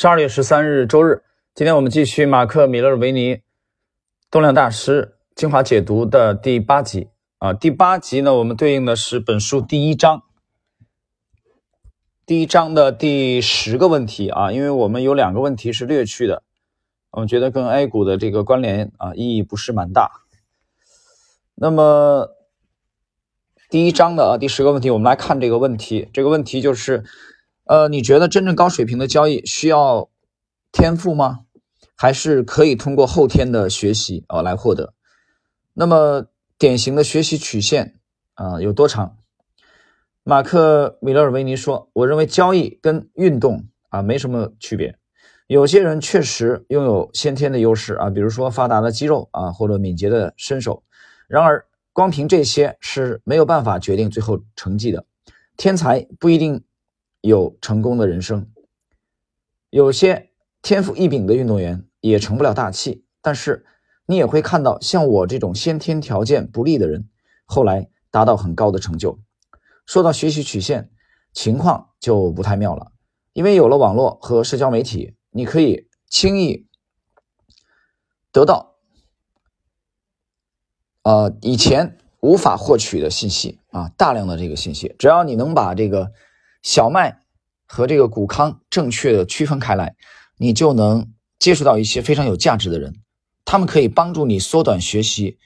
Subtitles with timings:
[0.00, 1.24] 十二月十三日周日，
[1.56, 3.40] 今天我们继续马克·米勒维尼
[4.30, 7.08] 动量大师精华解读的第八集
[7.38, 7.52] 啊。
[7.52, 10.22] 第八集呢，我们对应的是本书第一章，
[12.24, 14.52] 第一章的第十个问题啊。
[14.52, 16.44] 因为我们有两个问题是略去的，
[17.10, 20.08] 我们觉得跟 A 股的这个关联啊意义不是蛮大。
[21.56, 22.36] 那么
[23.68, 27.02] 第一章的啊第十个问题，我们来看这个问题，这个问题就是。
[27.68, 30.08] 呃，你觉得真正高水平的交易需要
[30.72, 31.40] 天赋吗？
[31.94, 34.94] 还是可以通过后天的学习啊来获得？
[35.74, 36.24] 那么
[36.56, 38.00] 典型的学习曲线
[38.34, 39.18] 啊有多长？
[40.24, 44.96] 马克·米勒尔维尼说：“我认为交易跟运动啊没什么区别。
[45.46, 50.82] 有些人确实拥有先天的优势啊，比如说发达的肌肉啊或者敏捷的身手。
[51.26, 55.04] 然而，光凭这些是没有办法决定最后成绩的。
[55.58, 56.64] 天才不一定。”
[57.28, 58.50] 有成功的人生，
[59.68, 60.30] 有些
[60.62, 63.04] 天赋异禀的运动员也成不了大器。
[63.20, 63.66] 但是
[64.06, 67.10] 你也会看到，像我这种先天条件不利的人，
[67.44, 69.18] 后来达到很高的成就。
[69.84, 70.90] 说到学习曲线，
[71.34, 72.92] 情况就不太妙了。
[73.34, 76.66] 因为有了网络和社交媒体，你可以轻易
[78.32, 78.76] 得到
[81.02, 84.96] 呃以前无法获取的信息啊，大量的这个信息。
[84.98, 86.10] 只要你能把这个。
[86.62, 87.20] 小麦
[87.66, 89.94] 和这个谷糠正确的区分开来，
[90.36, 92.94] 你就能接触到一些非常有价值的人，
[93.44, 95.38] 他们可以帮助你缩短学习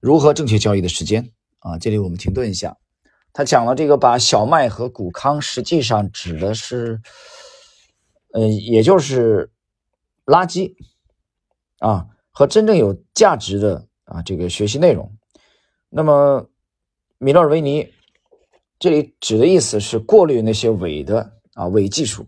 [0.00, 1.76] 如何正确交易的时间啊。
[1.78, 2.76] 这里我们停顿一下，
[3.32, 7.00] 他讲了这个把小麦和谷糠，实际上指的是，
[8.32, 9.50] 呃，也就是
[10.24, 10.74] 垃圾
[11.80, 15.14] 啊和真正有价值的啊这个学习内容。
[15.90, 16.48] 那么
[17.18, 17.92] 米勒尔维尼。
[18.78, 22.26] 这里指的意思是过滤那些伪的啊伪技术，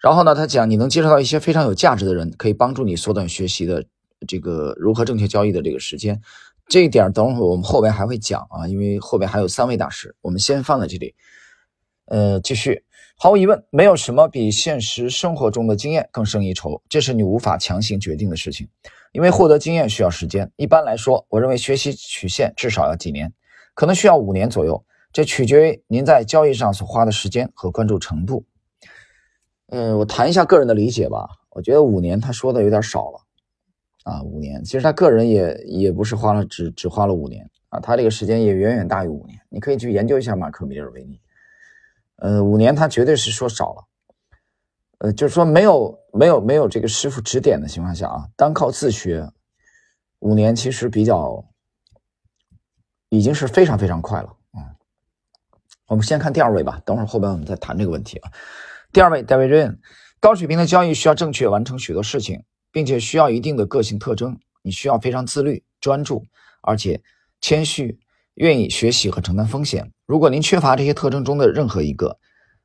[0.00, 3.84] 然后呢，他讲你能接触到一些非常有价值的人，可以帮助你缩短学习的
[4.28, 6.20] 这个如何正确交易的这个时间。
[6.68, 11.14] 这一点等会儿我们后边还会讲啊，因为后边还有三位大师，我们先放在这里。
[12.06, 12.84] 呃，继续，
[13.16, 18.68] 毫无疑问，没有什么比现实生活中的经验更胜一筹，这是你无法强行决定的事情，
[19.10, 20.48] 因为获得经验需要时间。
[20.54, 23.32] 一般来说，我认为学习曲线至少要几年，
[23.74, 24.85] 可能需要五年左右。
[25.16, 28.44] 这取决于您在交易上所花的时间和关注程度。
[29.68, 31.26] 嗯，我谈一下个人的理解吧。
[31.52, 33.20] 我觉得五年他说的有点少了
[34.02, 39.40] 啊，五年其实他个人也也不是花了只只花了五年啊，他这个时间也远远大于五年。
[39.48, 41.18] 你可以去研究一下马克·米尔维尼。
[42.16, 43.84] 呃，五年他绝对是说少了。
[44.98, 49.26] 呃，就是说没有没有没有这个师傅指点的情况下啊，单靠自学，
[50.18, 51.42] 五年其实比较
[53.08, 54.30] 已经是非常非常快了。
[55.88, 58.30] 我们先看第二位吧，等会儿后边我们再谈这个问题啊。
[58.92, 59.76] 第二位，David Ryan，
[60.18, 62.42] 高水平的交易需要正确完成许多事情，
[62.72, 64.36] 并且需要一定的个性特征。
[64.62, 66.24] 你需要非常自律、专注，
[66.60, 67.00] 而且
[67.40, 68.00] 谦虚，
[68.34, 69.92] 愿意学习和承担风险。
[70.06, 72.18] 如果您缺乏这些特征中的任何一个，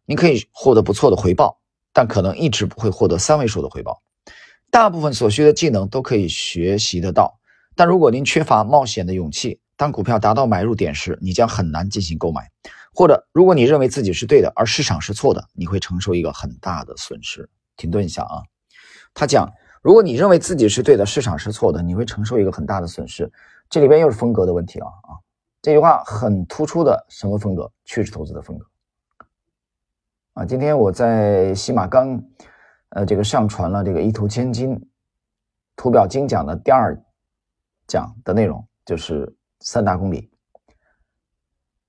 [0.06, 1.60] 您可以获得不错的回报，
[1.94, 4.02] 但可能一直不会获得三位数的回报。
[4.72, 7.38] 大部分所需的技能都可以学习得到，
[7.76, 12.50] 但如果您缺乏冒险的勇气，当股票达到买入点时，你将很难进行购买。
[12.94, 17.50] 或者，如果你认为自己是对的，而市场是错的，你会承受一个很大的损失。
[17.78, 18.44] 停顿一下啊，
[19.14, 19.50] 他讲，
[19.82, 23.32] 如果你认为自己是对的，市场是错的，你会承受一个很大的损失。
[23.70, 25.16] 这里边又是风格的问题了啊！
[25.62, 27.72] 这句话很突出的什么风格？
[27.86, 28.66] 趋势投资的风格
[30.34, 30.46] 啊！
[30.46, 32.22] 今天我在西马刚，
[32.90, 34.78] 呃，这个上传了这个一图千金
[35.78, 37.02] 图表精讲的第二
[37.88, 40.30] 讲的内容，就是三大公理。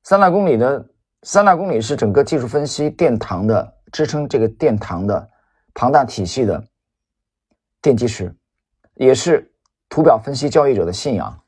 [0.05, 0.89] 三大公理的
[1.23, 5.31] 三大公理是整个技术分析殿堂的支撑，这个殿堂的
[5.73, 6.65] 庞大体系的
[7.81, 8.35] 奠基石，
[8.95, 9.55] 也是
[9.89, 11.41] 图表分析交易者的信仰。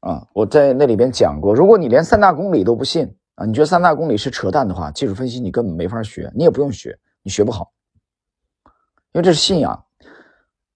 [0.00, 7.72] 啊，我在那里边讲过，如果你连三大公理都不信啊，你觉得三大公理是扯淡的话，技术分析你根本没法学，你也不用学，你学不好，
[9.12, 9.86] 因为这是信仰。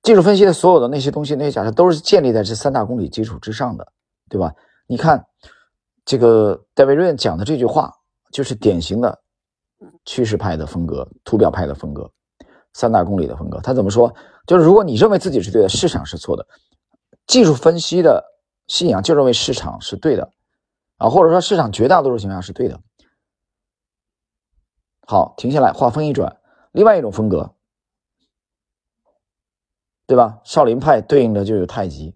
[0.03, 3.93] 技术分析的所有的那些东西，那些假设都是建立在这三大公理基础之上的，
[4.31, 4.55] 对吧？
[4.87, 5.27] 你看。
[6.05, 7.93] 这个戴维瑞讲的这句话，
[8.31, 9.23] 就是典型的
[10.05, 12.11] 趋势派的风格、图表派的风格、
[12.73, 13.61] 三大公理的风格。
[13.61, 14.15] 他怎么说？
[14.47, 16.47] 就是如果你认为自己是对的，市场是错的。
[17.27, 18.23] 技术分析的
[18.67, 20.31] 信仰就认为市场是对的
[20.99, 22.79] 啊，或者说市场绝大多数情况下是对的。
[25.07, 26.39] 好，停下来，话锋一转，
[26.73, 27.55] 另外一种风格，
[30.07, 30.41] 对吧？
[30.45, 32.15] 少林派对应的就有太极，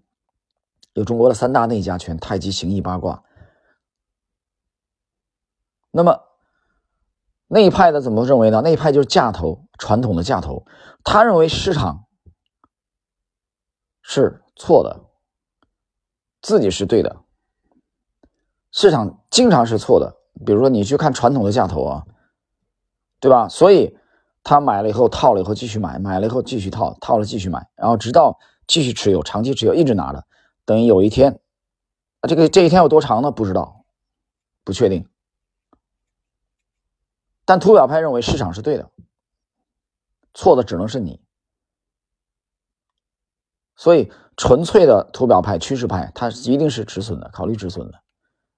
[0.93, 3.23] 有中国的三大内家拳：太极、形意、八卦。
[5.91, 6.21] 那么
[7.47, 8.61] 那一派的怎么认为呢？
[8.63, 10.65] 那一派就是价头，传统的价投，
[11.03, 12.05] 他认为市场
[14.01, 15.05] 是错的，
[16.41, 17.17] 自己是对的。
[18.71, 20.15] 市场经常是错的，
[20.45, 22.05] 比如说你去看传统的价投啊，
[23.19, 23.49] 对吧？
[23.49, 23.97] 所以
[24.43, 28.37] 他买了以后套了以后继续买，买了以后继续套，套了继续买，然后直到
[28.67, 30.23] 继续持有，长期持有，一直拿着，
[30.65, 31.39] 等于有一天，
[32.21, 33.31] 啊，这个这一天有多长呢？
[33.31, 33.85] 不知道，
[34.63, 35.07] 不确定。
[37.49, 38.91] 但图表派认为市场是对的。
[40.35, 41.19] 错的只能是你，
[43.75, 47.99] 所以纯粹的图表派、趋势派，它一定是止损的，考虑止损的，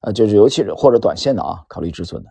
[0.01, 2.29] 呃，就是尤其是或者短线的啊，考虑止损的。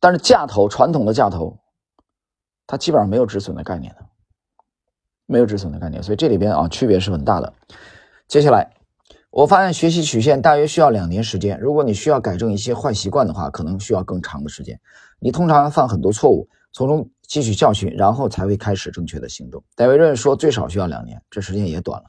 [0.00, 1.58] 但是价投传统的价投，
[2.66, 4.06] 它基本上没有止损的概念的，
[5.24, 7.50] 没有止损的概念，所以这里边啊区别是很大的。
[8.28, 8.70] 接下来，
[9.36, 14.80] 我发现学习曲线大约需要两年时间，如果你需要改正一些坏习惯的话，可能需要更长的时间。
[15.20, 16.48] 你通常犯很多错误。
[16.72, 19.62] 从中汲取教训，然后才会开始正确的行动。
[19.74, 22.06] 戴维润说，最少需要两年，这时间也短了。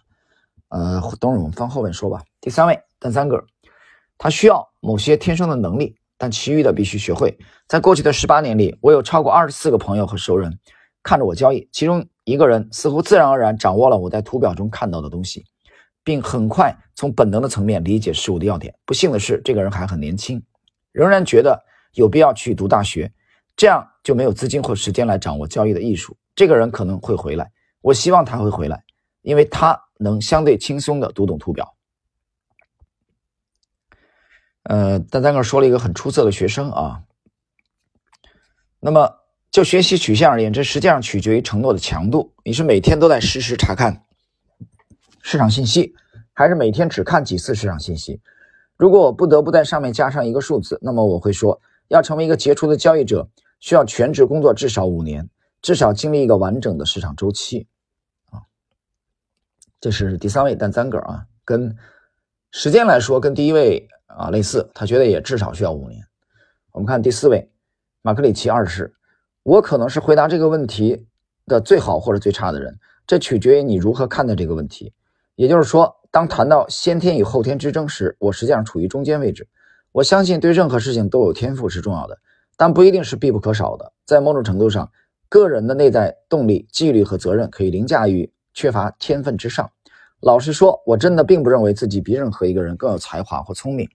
[0.70, 2.22] 呃，等会儿我们放后面说吧。
[2.40, 3.44] 第三位，邓三个，
[4.18, 7.38] 他需要某些天生的能力，但其余的必须学会。
[7.68, 10.58] 在过去的十八年里，我有超过二十四个朋友和熟人
[11.04, 15.44] 看着我交易，其中一个人似乎自然而然掌握了我在图表中看到的东西，
[16.08, 18.74] 并很快从本能的层面理解事物的要点。
[18.86, 20.42] 不幸的是，这个人还很年轻，
[20.94, 21.62] 仍然觉得
[21.96, 23.12] 有必要去读大学。
[23.58, 26.16] 这样就没有资金或时间来掌握交易的艺术。
[26.34, 27.52] 这个人可能会回来，
[27.82, 28.82] 我希望他会回来，
[29.22, 31.76] 因为他能相对轻松的读懂图表。
[34.64, 37.04] 呃，但在那说了一个很出色的学生啊。
[38.80, 39.12] 那么
[39.52, 42.34] 就学习曲线而言，这实际上取决于承诺的强度。
[42.46, 44.04] 你是每天都在实时查看
[45.30, 45.94] 市场信息，
[46.32, 48.22] 还是每天只看几次市场信息？
[48.78, 51.60] 如果我不得不在上面加上一个数字，那么我会说，
[51.90, 53.28] 要成为一个杰出的交易者。
[53.60, 55.30] 需要全职工作至少五年，
[55.62, 57.68] 至少经历一个完整的市场周期，
[58.30, 58.40] 啊，
[59.82, 61.76] 这是第三位单三个啊，跟
[62.52, 66.02] 时间来说跟第一位啊类似，他觉得也至少需要五年。
[66.72, 67.52] 我们看第四位，
[68.02, 68.96] 马克里奇二世，
[69.44, 71.06] 我可能是回答这个问题
[71.48, 74.94] 的最好或者最差的人，这取决于你如何看待这个问题。
[75.38, 79.48] 也就是说，当谈到先天与后天之争时，我实际上处于中间位置。
[79.92, 82.18] 我相信对任何事情都有天赋是重要的。
[82.58, 83.94] 但不一定是必不可少的。
[84.04, 84.92] 在某种程度上，
[85.30, 89.70] 个人的内在动力、纪律和责任可以凌驾于缺乏天分之上。
[90.22, 93.88] 老实说，我真的并不认为自己比任何一个人更有才华或聪明，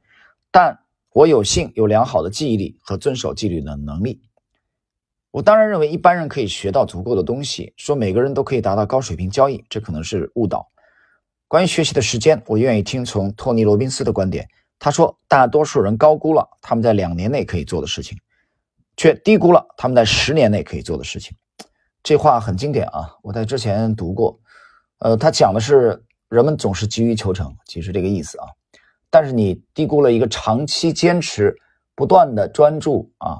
[0.52, 0.78] 但
[1.12, 4.22] 我有幸有良好的记忆力和遵守纪律的能力。
[5.32, 10.68] 我当然认为一般人可以学到足够的东西，说每个人都可以达到高水平交易，这可能是误导。
[11.52, 14.48] 关于学习的时间，我愿意听从托尼·罗宾斯的观点。
[14.78, 18.16] 他说，大多数人高估了他们在两年内可以做的事情。
[18.96, 21.36] 却低估了他们在十年内可以做的事情，
[22.02, 23.14] 这话很经典啊！
[23.22, 24.40] 我在之前读过，
[25.00, 28.46] 呃，他讲的是人们总是急于求成，其实这个意思啊。
[29.10, 31.54] 但是你低估了一个长期坚持、
[31.94, 33.38] 不断的专注啊，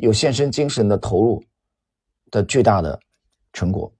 [0.00, 1.40] 有献身精神的投入
[2.32, 2.98] 的巨大的
[3.52, 3.92] 成果。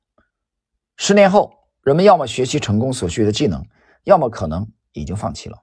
[0.97, 1.53] 十年后，
[1.89, 3.65] 人们要么学习成功所需的技能，
[4.05, 5.57] 要么可能已经放弃了。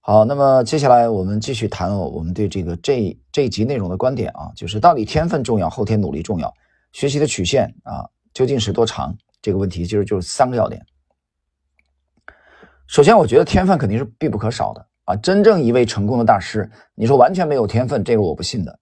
[0.00, 6.52] 好，那么接下来我们继续谈我们对这个这这一集内容的观点啊，就是到底天分重要，后天努力重要，
[6.90, 9.16] 学习的曲线啊究竟是多长？
[9.40, 10.84] 这个问题其实就是三个要点。
[12.88, 18.76] 首先，我觉得天分肯定是必不可少的啊，真正一位成功的大师，你说完全没有天分，这个我不信的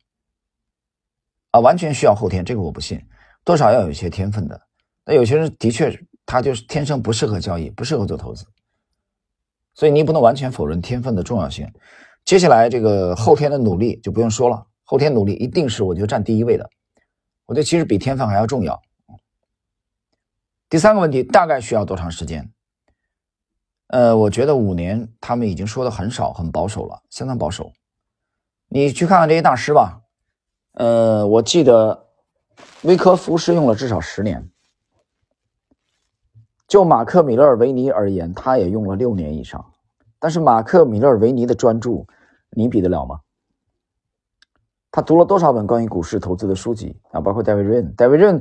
[1.50, 2.99] 啊，完全需要后天，这个我不信，
[3.44, 4.59] 多少要有一些天分的。
[5.04, 5.90] 那有些人的确
[6.30, 8.46] 他就是天生不适合交易，不适合做投资。
[9.75, 11.68] 所以你不能完全否认天分的重要性。
[12.25, 16.70] 接下来这个后天的努力就不用说了，后天努力一定是我觉得占第一位的。
[17.46, 18.80] 我觉得其实比天分还要重要。
[20.68, 22.49] 第三个问题大概需要多长时间？
[23.88, 27.72] 呃，我觉得五年他们已经说的很少，很保守了，相当保守。
[28.68, 30.00] 你去看看这些大师吧。
[30.75, 32.06] 呃，我记得
[32.82, 34.49] 威科夫是用了至少十年。
[36.70, 39.62] 就马克·米勒尔维尼而言，他也用了六年以上。
[40.20, 42.06] 但是马克·米勒尔维尼的专注，
[42.50, 43.18] 你比得了吗？
[44.92, 47.20] 他读了多少本关于股市投资的书籍啊？
[47.20, 47.92] 包括戴维·瑞恩。
[47.96, 48.40] 戴维·瑞恩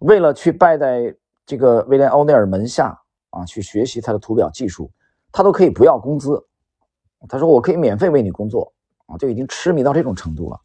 [0.00, 2.94] 为了去拜在这个威廉·欧内尔门下
[3.30, 4.90] 啊，去学习他的图表技术，
[5.32, 6.38] 他都可以不要工资。
[7.30, 8.70] 他说：“我可以免费为你工作
[9.06, 10.60] 啊！”就已经痴迷到这种程度了。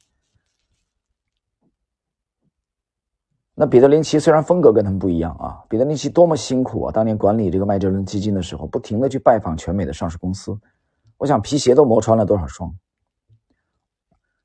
[3.57, 6.91] 那彼得林奇虽然风格跟他们不一样啊，彼得林奇多么辛苦啊！
[6.91, 10.53] 当年管理这个麦哲伦基金的时候，不停的去拜访全美的上市公司，
[11.17, 12.69] 我想皮鞋都磨穿了多少双。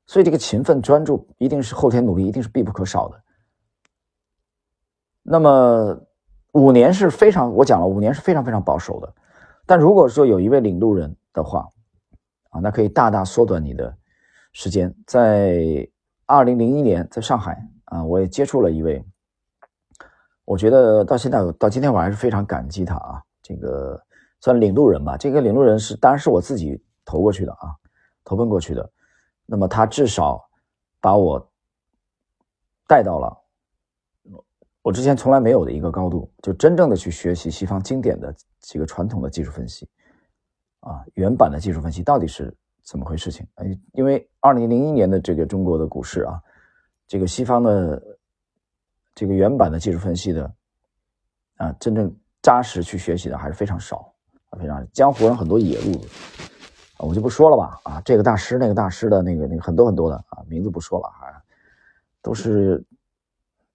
[0.05, 3.21] 所以这个勤奋专注一定是后天努力，一定是必不可少的。
[5.23, 6.01] 那么
[6.53, 9.13] 五年是非常，我讲了五年是非常非常保守的。
[9.65, 11.67] 但如果说有一位领路人的话，
[12.49, 13.93] 啊，那可以大大缩短你的
[14.53, 14.93] 时间。
[15.05, 15.85] 在
[16.25, 19.03] 二零零一年，在上海啊，我也接触了一位，
[20.45, 23.21] 我觉得到现在到今天我还是非常感激他啊。
[23.41, 24.01] 这个
[24.39, 27.75] 算领路人吧，这个领路人是当然是我自己投过去的啊，
[28.23, 28.89] 投奔过去的。
[29.45, 30.41] 那么他至少
[31.01, 31.51] 把我
[32.87, 33.37] 带到了
[34.81, 39.85] 我之前从来没有的一个高度，就真正的去学习西方经典的几个传统的技术分析。
[40.79, 43.29] 啊，原版的技术分析到底是怎么回事？
[43.29, 46.41] 情哎，因为二零零一年的这个中国的股市啊，
[47.11, 48.01] 这个西方的
[49.13, 50.49] 这个原版的技术分析的
[51.57, 52.09] 啊，真正
[52.41, 54.15] 扎实去学习的还是非常少
[54.49, 56.07] 啊，非常江湖上很多野路子，
[56.99, 57.81] 我就不说了吧。
[57.83, 61.35] 啊，这个大师那个大师的那个那个很多很多的啊，名字不说了啊，
[62.21, 62.81] 都是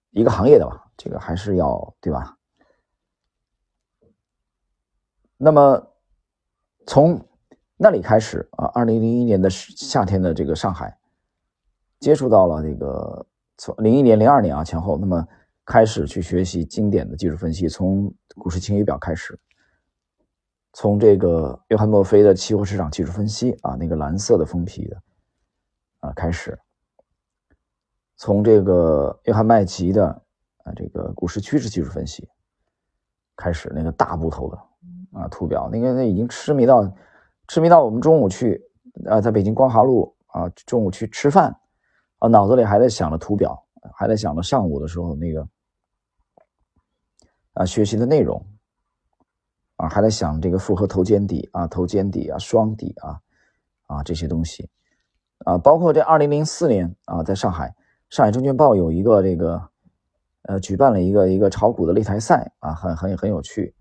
[0.09, 2.35] 一个行业的吧，这个还是要对吧？
[5.37, 5.87] 那么。
[6.87, 7.21] 从
[7.75, 10.96] 那里开始啊，二零零一年的夏天的这个上海，
[11.99, 13.25] 接触到了这个
[13.57, 15.27] 从零一年、零二年啊前后，那么
[15.65, 19.39] 开始去学习经典的技术分析，从股市晴雨表开始，
[20.73, 25.01] 从这个约翰墨菲的期货市场技术分析啊，那个蓝色的封皮的
[25.99, 26.57] 啊开始，
[28.15, 30.07] 从这个约翰麦吉的
[30.63, 32.27] 啊这个股市趋势技术分析
[33.35, 34.59] 开始，那个大部头的。
[35.13, 36.93] 啊，图表那个那已经痴迷到
[37.47, 38.61] 痴迷到我们中午去
[39.05, 41.57] 啊，在北京光华路啊，中午去吃饭
[42.19, 45.47] 啊，脑子里还在想着图表，还在想着上午的时候那个
[47.53, 48.43] 啊学习的内容
[49.75, 53.19] 啊，还在想这个复合头肩底啊、头肩底啊、双底啊
[53.85, 54.69] 啊这些东西
[55.45, 57.75] 啊，包括这二零零四年啊，在上海
[58.09, 59.69] 上海证券报有一个这个
[60.41, 63.75] 呃举办了一个一个炒股的擂台赛啊，很很很有趣。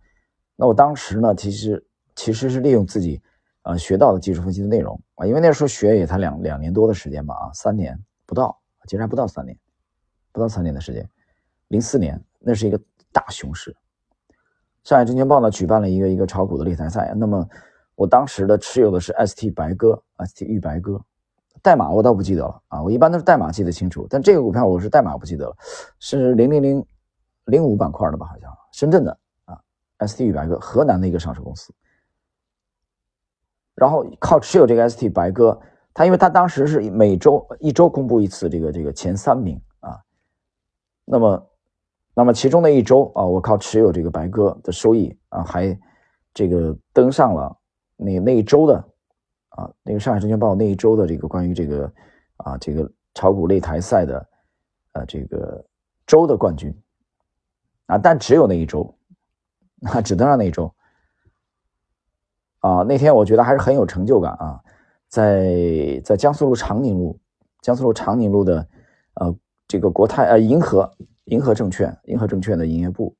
[0.57, 3.23] 那我当时呢，其实其实是利用自己，
[3.63, 9.57] 呃，学到的技术分析的内容啊，因为那时候学也才两两年多的时间吧，啊，三年不到，其实还不到三年，
[10.33, 11.09] 不到三年的时间。
[11.69, 12.81] 零四年那是一个
[13.13, 13.75] 大熊市，
[14.85, 17.49] 上海证券报呢举办了一个一个炒股的擂台赛，那么
[17.95, 21.01] 我当时的持有的是 ST 白鸽，ST 玉白鸽，
[21.63, 25.57] 代码我倒不记得了啊，我一般都是代码记得清楚，但这个股票我是代码不记得了，
[25.99, 26.87] 是零零零
[27.47, 29.59] 零五板块的吧，好像深圳的啊。
[30.07, 31.73] ST 玉白鸽，河南的一个上市公司，
[33.75, 35.59] 然后靠持有这个 ST 白鸽，
[35.97, 39.99] 他因为他当时是每周一周公布一次这个这个前三名啊，
[41.07, 41.51] 那么
[42.13, 45.75] 那么其中的一周啊，我靠持有这个白鸽的收益啊，还
[46.35, 47.57] 这个登上了
[47.97, 48.75] 那那一周的
[49.49, 51.91] 啊那个上海证券报那一周的这个关于这个
[52.37, 54.29] 啊这个炒股擂台赛的
[54.93, 55.65] 呃这个
[56.07, 56.71] 周的冠军
[57.87, 58.93] 啊，但只有那一周。
[59.85, 60.75] 啊只登上那一周
[62.61, 62.83] 啊！
[62.83, 64.59] 那天我觉得还是很有成就感啊，
[65.09, 67.19] 在在江苏路长宁路，
[67.61, 68.69] 江苏路长宁路的
[69.15, 69.37] 呃
[69.67, 70.91] 这个国泰呃银河
[71.25, 73.15] 银河证券银河证券的营业部，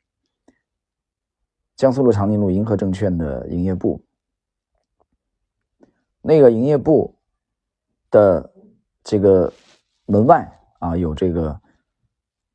[1.77, 4.03] 江苏路长宁路银河证券的营业部，
[6.23, 7.15] 那个营业部
[8.11, 8.53] 的
[9.03, 9.53] 这个
[10.07, 11.61] 门外啊有这个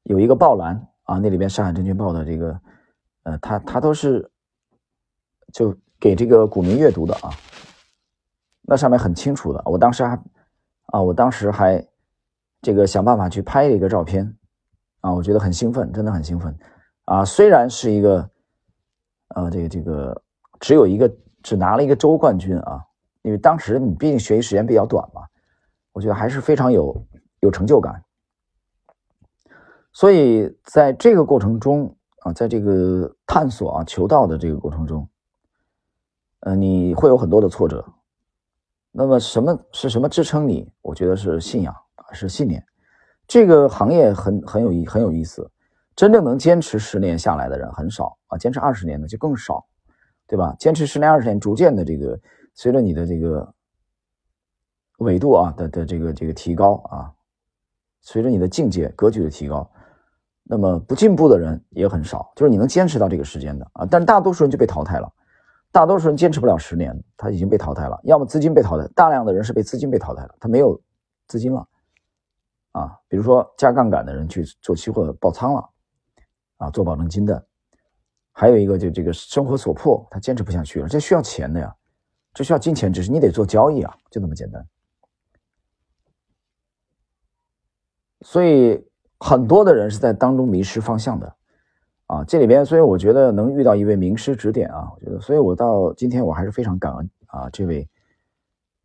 [0.04, 2.60] 有一个报栏啊，那里边上海证券报的这个。
[3.24, 4.28] 呃，他他都是
[5.54, 7.30] 就给这个股民阅读的啊，
[8.72, 9.62] 那上面很清楚的。
[9.66, 10.18] 我当时还
[10.86, 11.86] 啊，我当时还
[12.62, 14.34] 这个想办法去拍了一个照片
[15.02, 16.58] 啊，我觉得很兴奋，真的很兴奋
[17.04, 17.26] 啊。
[17.26, 18.30] 虽然是一个
[19.36, 20.22] 呃，这个这个
[20.62, 21.14] 只有一个
[21.44, 22.82] 只拿了一个周冠军啊，
[23.24, 25.22] 因为当时你毕竟学习时间比较短嘛，
[25.92, 27.06] 我觉得还是非常有
[27.42, 28.02] 有成就感。
[29.92, 31.94] 所以在这个过程中。
[32.24, 35.10] 啊，在这个探索啊、求道的这个过程中，
[36.42, 37.84] 呃，你会有很多的挫折。
[38.92, 40.70] 那么，什么是什么支撑你？
[40.82, 42.64] 我觉得是信仰啊，是信念。
[43.28, 45.50] 这个行业很很有意很有意思，
[45.96, 49.66] 真正能坚持十年下来的人很少啊，坚持二十年的就更少，
[50.28, 50.54] 对吧？
[50.60, 52.20] 坚持十年二十年，逐渐的这个
[52.54, 53.54] 随着你的这个
[54.98, 57.14] 纬度啊的的这个这个提高啊，
[58.02, 59.70] 随着你的境界格局的提高。
[60.44, 65.10] 那么不进步的人也很少，就是你能坚持到这个时间的啊，但大多数人就被淘汰了，
[65.72, 70.80] 大多数人坚持不了十年，他已经被淘汰了，要么资金被淘汰，大量的人是被资金被淘汰了，他没有
[71.28, 71.68] 资金了，
[72.74, 75.70] 啊，比如说加杠杆的人去做期货爆仓了，
[76.58, 77.46] 啊，做保证金的，
[78.32, 81.76] 还有一个就这个生活所迫，他坚持不下去了，这需要钱的呀，
[82.34, 84.68] 这需要金钱，只是你得做交易啊，就那么简单，
[88.22, 88.86] 所以。
[89.24, 91.36] 很多的人是在当中迷失方向的，
[92.12, 97.90] 啊，这里边，所以我觉得能遇到一位名师指点啊，我觉得，所以我到今天我还是非常感恩啊，这位，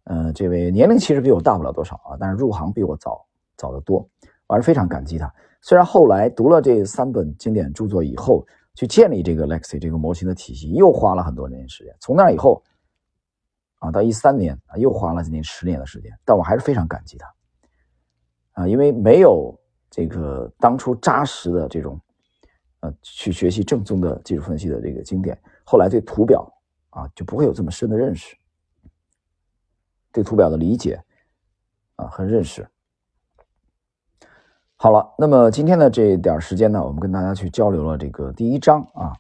[0.05, 4.09] 呃，这位年龄其实比我大不了多少啊，但是入行比我早早得多，
[4.47, 5.29] 我还是非常感激他。
[5.61, 11.93] 虽然后来读了这三本经典著作以后，去建立这个 Lexi 这个模型的体系，又花了很多年时间。
[11.99, 12.63] 从那以后，
[13.81, 19.53] 啊，到一三年啊，又花了将近十年的时间，但我还是非常感激他，啊，因为没有
[19.91, 22.01] 这个当初扎实的这种。
[23.03, 26.47] 去学习正宗的技术分析的这个经典，后来对图表
[26.91, 28.37] 啊就不会有这么深的认识，
[30.13, 31.01] 对图表的理解
[31.97, 32.67] 啊和认识。
[34.79, 39.17] 好了，那么今天的这点时间呢，我们跟大家去交流了这个第一章啊，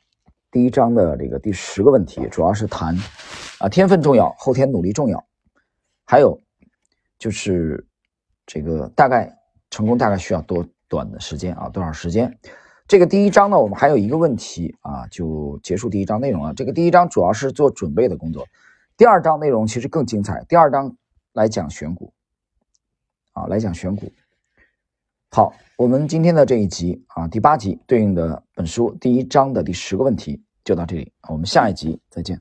[0.50, 2.94] 第一章的这个第十个问题，主要是谈
[3.58, 5.26] 啊天分重要，后天努力重要，
[6.04, 6.38] 还有
[7.18, 7.87] 就是
[8.44, 9.35] 这个大概
[9.70, 12.38] 成功大概需要多短的时间啊，多少时间？
[12.88, 16.54] 这个第一章呢，我们还有一个问题啊，就结束第一章内容了。
[16.54, 18.46] 这个第一章主要是做准备的工作，
[18.96, 20.44] 第二章内容其实更精彩。
[20.48, 20.96] 第二章
[21.32, 22.12] 来讲选股，
[23.32, 24.12] 啊，来讲选股。
[25.32, 32.40] 好，我们今天的这一集啊，第八集对应的本书第一章的第十个问题就到这里，我们下一集再见。